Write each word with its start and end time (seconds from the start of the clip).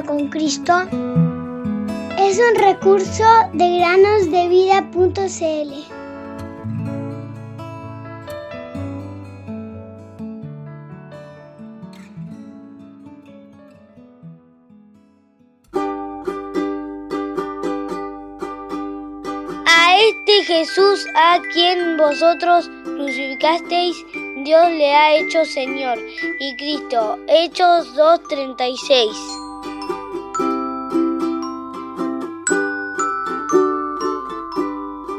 con 0.00 0.28
Cristo 0.28 0.72
es 2.18 2.38
un 2.38 2.54
recurso 2.56 3.24
de 3.52 3.78
granosdevida.cl. 3.78 5.72
A 19.66 19.98
este 19.98 20.44
Jesús 20.44 21.06
a 21.14 21.38
quien 21.52 21.98
vosotros 21.98 22.70
crucificasteis, 22.84 23.96
Dios 24.42 24.70
le 24.70 24.94
ha 24.94 25.16
hecho 25.16 25.44
Señor 25.44 25.98
y 26.40 26.56
Cristo. 26.56 27.18
Hechos 27.28 27.94
2.36. 27.94 29.41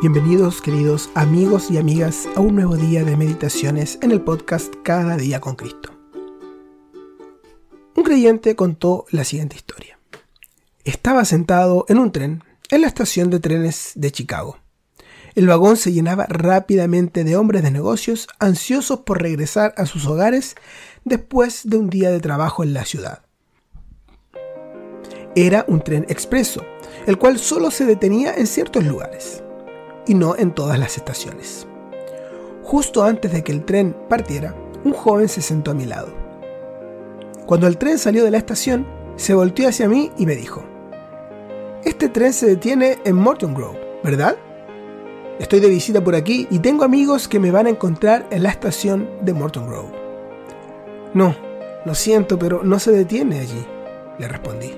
Bienvenidos 0.00 0.62
queridos 0.62 1.10
amigos 1.14 1.72
y 1.72 1.76
amigas 1.76 2.28
a 2.36 2.40
un 2.40 2.54
nuevo 2.54 2.76
día 2.76 3.02
de 3.02 3.16
meditaciones 3.16 3.98
en 4.00 4.12
el 4.12 4.20
podcast 4.20 4.72
Cada 4.84 5.16
día 5.16 5.40
con 5.40 5.56
Cristo. 5.56 5.90
Un 7.96 8.04
creyente 8.04 8.54
contó 8.54 9.06
la 9.10 9.24
siguiente 9.24 9.56
historia. 9.56 9.98
Estaba 10.84 11.24
sentado 11.24 11.84
en 11.88 11.98
un 11.98 12.12
tren 12.12 12.44
en 12.70 12.82
la 12.82 12.86
estación 12.86 13.28
de 13.28 13.40
trenes 13.40 13.90
de 13.96 14.12
Chicago. 14.12 14.58
El 15.34 15.48
vagón 15.48 15.76
se 15.76 15.92
llenaba 15.92 16.26
rápidamente 16.28 17.24
de 17.24 17.34
hombres 17.34 17.64
de 17.64 17.72
negocios 17.72 18.28
ansiosos 18.38 19.00
por 19.00 19.20
regresar 19.20 19.74
a 19.76 19.84
sus 19.84 20.06
hogares 20.06 20.54
después 21.04 21.62
de 21.68 21.76
un 21.76 21.90
día 21.90 22.12
de 22.12 22.20
trabajo 22.20 22.62
en 22.62 22.72
la 22.72 22.84
ciudad. 22.84 23.22
Era 25.34 25.64
un 25.66 25.82
tren 25.82 26.06
expreso, 26.08 26.64
el 27.08 27.18
cual 27.18 27.40
solo 27.40 27.72
se 27.72 27.84
detenía 27.84 28.32
en 28.36 28.46
ciertos 28.46 28.84
lugares 28.84 29.42
y 30.08 30.14
no 30.14 30.34
en 30.36 30.50
todas 30.52 30.78
las 30.78 30.96
estaciones. 30.96 31.66
Justo 32.64 33.04
antes 33.04 33.32
de 33.32 33.44
que 33.44 33.52
el 33.52 33.64
tren 33.64 33.96
partiera, 34.08 34.54
un 34.84 34.92
joven 34.92 35.28
se 35.28 35.42
sentó 35.42 35.70
a 35.70 35.74
mi 35.74 35.84
lado. 35.84 36.08
Cuando 37.46 37.66
el 37.66 37.78
tren 37.78 37.98
salió 37.98 38.24
de 38.24 38.30
la 38.30 38.38
estación, 38.38 38.86
se 39.16 39.34
volteó 39.34 39.68
hacia 39.68 39.88
mí 39.88 40.10
y 40.18 40.26
me 40.26 40.36
dijo, 40.36 40.62
Este 41.84 42.08
tren 42.08 42.32
se 42.32 42.46
detiene 42.46 42.98
en 43.04 43.16
Morton 43.16 43.54
Grove, 43.54 43.78
¿verdad? 44.02 44.36
Estoy 45.38 45.60
de 45.60 45.68
visita 45.68 46.02
por 46.02 46.14
aquí 46.14 46.46
y 46.50 46.58
tengo 46.58 46.84
amigos 46.84 47.28
que 47.28 47.38
me 47.38 47.50
van 47.50 47.66
a 47.66 47.70
encontrar 47.70 48.26
en 48.30 48.42
la 48.42 48.50
estación 48.50 49.08
de 49.22 49.32
Morton 49.32 49.66
Grove. 49.66 49.92
No, 51.14 51.34
lo 51.84 51.94
siento, 51.94 52.38
pero 52.38 52.62
no 52.64 52.78
se 52.78 52.92
detiene 52.92 53.40
allí, 53.40 53.64
le 54.18 54.28
respondí. 54.28 54.72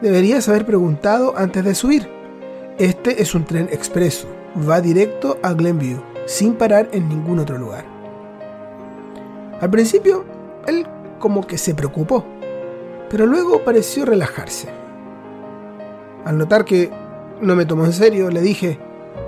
Deberías 0.00 0.48
haber 0.48 0.64
preguntado 0.64 1.36
antes 1.36 1.64
de 1.64 1.74
subir. 1.74 2.08
Este 2.78 3.20
es 3.20 3.34
un 3.34 3.44
tren 3.44 3.68
expreso, 3.72 4.28
va 4.56 4.80
directo 4.80 5.38
a 5.42 5.52
Glenview, 5.52 6.00
sin 6.26 6.54
parar 6.54 6.88
en 6.92 7.08
ningún 7.08 7.38
otro 7.38 7.58
lugar. 7.58 7.84
Al 9.60 9.70
principio, 9.70 10.24
él 10.66 10.86
como 11.18 11.46
que 11.46 11.58
se 11.58 11.74
preocupó, 11.74 12.24
pero 13.08 13.26
luego 13.26 13.62
pareció 13.64 14.04
relajarse. 14.04 14.68
Al 16.24 16.38
notar 16.38 16.64
que 16.64 16.90
no 17.40 17.54
me 17.56 17.66
tomó 17.66 17.84
en 17.84 17.92
serio, 17.92 18.30
le 18.30 18.40
dije, 18.40 18.78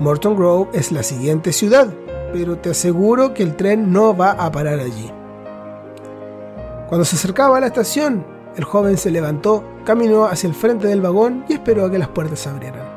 Morton 0.00 0.36
Grove 0.36 0.70
es 0.72 0.92
la 0.92 1.02
siguiente 1.02 1.52
ciudad, 1.52 1.88
pero 2.32 2.58
te 2.58 2.70
aseguro 2.70 3.34
que 3.34 3.42
el 3.42 3.56
tren 3.56 3.92
no 3.92 4.16
va 4.16 4.32
a 4.32 4.50
parar 4.50 4.80
allí. 4.80 5.10
Cuando 6.88 7.04
se 7.04 7.16
acercaba 7.16 7.56
a 7.56 7.60
la 7.60 7.66
estación, 7.66 8.24
el 8.56 8.64
joven 8.64 8.96
se 8.96 9.10
levantó, 9.10 9.64
caminó 9.84 10.26
hacia 10.26 10.48
el 10.48 10.54
frente 10.54 10.86
del 10.86 11.00
vagón 11.00 11.44
y 11.48 11.54
esperó 11.54 11.84
a 11.84 11.90
que 11.90 11.98
las 11.98 12.08
puertas 12.08 12.40
se 12.40 12.48
abrieran. 12.48 12.95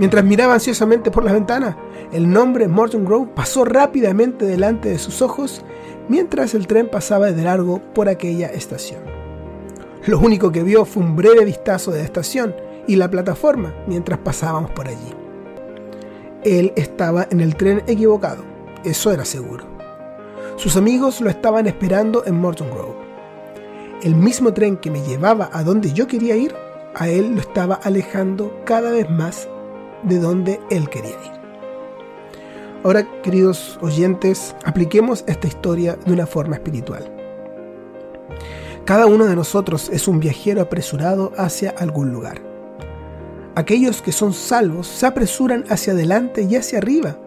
Mientras 0.00 0.24
miraba 0.24 0.54
ansiosamente 0.54 1.12
por 1.12 1.24
la 1.24 1.32
ventana, 1.32 1.76
el 2.10 2.28
nombre 2.28 2.66
Morton 2.66 3.04
Grove 3.04 3.30
pasó 3.32 3.64
rápidamente 3.64 4.44
delante 4.44 4.88
de 4.88 4.98
sus 4.98 5.22
ojos 5.22 5.62
mientras 6.08 6.54
el 6.54 6.66
tren 6.66 6.88
pasaba 6.90 7.30
de 7.30 7.44
largo 7.44 7.80
por 7.94 8.08
aquella 8.08 8.48
estación. 8.48 9.02
Lo 10.06 10.18
único 10.18 10.50
que 10.50 10.64
vio 10.64 10.84
fue 10.84 11.04
un 11.04 11.14
breve 11.14 11.44
vistazo 11.44 11.92
de 11.92 11.98
la 11.98 12.04
estación 12.04 12.56
y 12.88 12.96
la 12.96 13.08
plataforma 13.08 13.72
mientras 13.86 14.18
pasábamos 14.18 14.72
por 14.72 14.88
allí 14.88 15.14
él 16.44 16.72
estaba 16.76 17.26
en 17.30 17.40
el 17.40 17.56
tren 17.56 17.82
equivocado, 17.86 18.42
eso 18.84 19.12
era 19.12 19.24
seguro. 19.24 19.64
Sus 20.56 20.76
amigos 20.76 21.20
lo 21.20 21.30
estaban 21.30 21.66
esperando 21.66 22.24
en 22.26 22.38
Morton 22.38 22.70
Grove. 22.70 22.96
El 24.02 24.14
mismo 24.14 24.52
tren 24.52 24.76
que 24.78 24.90
me 24.90 25.02
llevaba 25.02 25.50
a 25.52 25.62
donde 25.62 25.92
yo 25.92 26.06
quería 26.06 26.36
ir, 26.36 26.54
a 26.94 27.08
él 27.08 27.34
lo 27.34 27.40
estaba 27.40 27.74
alejando 27.74 28.62
cada 28.64 28.90
vez 28.90 29.08
más 29.10 29.48
de 30.02 30.18
donde 30.18 30.60
él 30.70 30.88
quería 30.88 31.10
ir. 31.10 31.40
Ahora, 32.82 33.06
queridos 33.22 33.78
oyentes, 33.82 34.54
apliquemos 34.64 35.24
esta 35.26 35.46
historia 35.46 35.96
de 35.96 36.12
una 36.12 36.26
forma 36.26 36.56
espiritual. 36.56 37.14
Cada 38.86 39.06
uno 39.06 39.26
de 39.26 39.36
nosotros 39.36 39.90
es 39.92 40.08
un 40.08 40.18
viajero 40.18 40.62
apresurado 40.62 41.32
hacia 41.36 41.70
algún 41.70 42.12
lugar. 42.12 42.40
Aquellos 43.54 44.00
que 44.00 44.12
son 44.12 44.32
salvos 44.32 44.86
se 44.86 45.06
apresuran 45.06 45.64
hacia 45.68 45.92
adelante 45.92 46.42
y 46.42 46.56
hacia 46.56 46.78
arriba, 46.78 47.18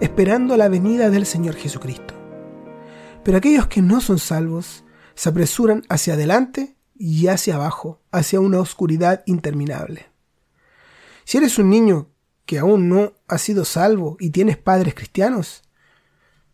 esperando 0.00 0.56
la 0.56 0.68
venida 0.68 1.08
del 1.10 1.24
Señor 1.24 1.54
Jesucristo. 1.54 2.14
Pero 3.22 3.38
aquellos 3.38 3.68
que 3.68 3.82
no 3.82 4.00
son 4.00 4.18
salvos 4.18 4.84
se 5.14 5.28
apresuran 5.28 5.84
hacia 5.88 6.14
adelante 6.14 6.76
y 6.98 7.28
hacia 7.28 7.54
abajo, 7.54 8.00
hacia 8.10 8.40
una 8.40 8.58
oscuridad 8.58 9.22
interminable. 9.26 10.06
Si 11.24 11.38
eres 11.38 11.58
un 11.58 11.70
niño 11.70 12.08
que 12.46 12.58
aún 12.58 12.88
no 12.88 13.12
ha 13.28 13.38
sido 13.38 13.64
salvo 13.64 14.16
y 14.18 14.30
tienes 14.30 14.56
padres 14.56 14.94
cristianos, 14.94 15.62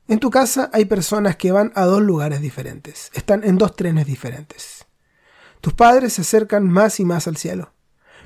en 0.09 0.19
tu 0.19 0.31
casa 0.31 0.69
hay 0.73 0.87
personas 0.87 1.37
que 1.37 1.53
van 1.53 1.73
a 1.75 1.85
dos 1.85 2.03
lugares 2.03 2.41
diferentes, 2.41 3.11
están 3.15 3.45
en 3.45 3.57
dos 3.57 3.77
trenes 3.77 4.07
diferentes. 4.07 4.87
Tus 5.61 5.75
padres 5.75 6.15
se 6.15 6.23
acercan 6.23 6.69
más 6.69 6.99
y 6.99 7.05
más 7.05 7.29
al 7.29 7.37
cielo 7.37 7.73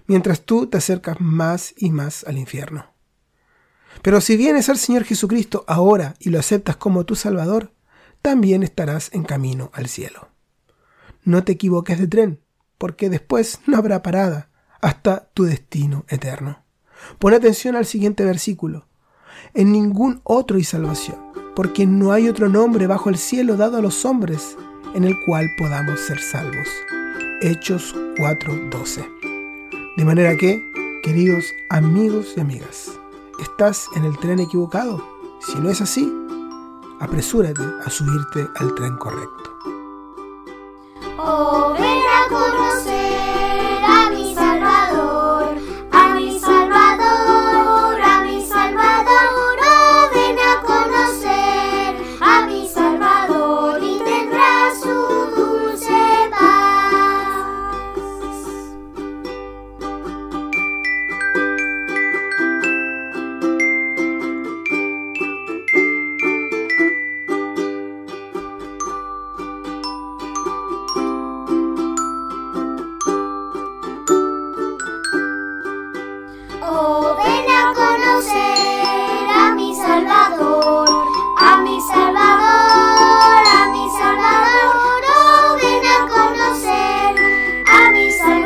mientras 0.06 0.42
tú 0.42 0.66
te 0.66 0.78
acercas 0.78 1.20
más 1.20 1.74
y 1.76 1.90
más 1.90 2.24
al 2.24 2.38
infierno. 2.38 2.86
Pero 4.02 4.20
si 4.20 4.36
vienes 4.36 4.68
al 4.68 4.78
Señor 4.78 5.04
Jesucristo 5.04 5.64
ahora 5.66 6.14
y 6.18 6.30
lo 6.30 6.38
aceptas 6.38 6.76
como 6.76 7.04
tu 7.04 7.16
Salvador, 7.16 7.72
también 8.22 8.62
estarás 8.62 9.12
en 9.12 9.24
camino 9.24 9.70
al 9.72 9.88
cielo. 9.88 10.28
No 11.24 11.44
te 11.44 11.52
equivoques 11.52 11.98
de 11.98 12.06
tren, 12.06 12.40
porque 12.78 13.10
después 13.10 13.60
no 13.66 13.76
habrá 13.76 14.02
parada 14.02 14.50
hasta 14.80 15.28
tu 15.32 15.44
destino 15.44 16.04
eterno. 16.08 16.64
Pon 17.18 17.34
atención 17.34 17.76
al 17.76 17.86
siguiente 17.86 18.24
versículo. 18.24 18.86
En 19.54 19.72
ningún 19.72 20.20
otro 20.24 20.56
hay 20.56 20.64
salvación, 20.64 21.16
porque 21.54 21.86
no 21.86 22.12
hay 22.12 22.28
otro 22.28 22.48
nombre 22.48 22.86
bajo 22.86 23.08
el 23.08 23.16
cielo 23.16 23.56
dado 23.56 23.78
a 23.78 23.82
los 23.82 24.04
hombres 24.04 24.56
en 24.94 25.04
el 25.04 25.14
cual 25.24 25.46
podamos 25.58 26.00
ser 26.00 26.20
salvos. 26.20 26.68
Hechos 27.40 27.94
4:12. 28.18 29.06
De 29.96 30.04
manera 30.04 30.36
que, 30.36 30.60
queridos 31.02 31.44
amigos 31.70 32.34
y 32.36 32.40
amigas, 32.40 32.98
estás 33.40 33.86
en 33.96 34.04
el 34.04 34.18
tren 34.18 34.40
equivocado. 34.40 35.02
Si 35.40 35.58
no 35.58 35.70
es 35.70 35.80
así, 35.80 36.12
apresúrate 37.00 37.62
a 37.84 37.90
subirte 37.90 38.46
al 38.56 38.74
tren 38.74 38.96
correcto. 38.96 39.56
Oh, 41.18 41.55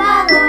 lado. 0.00 0.39